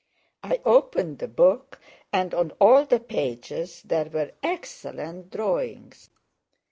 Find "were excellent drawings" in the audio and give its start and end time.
4.05-6.09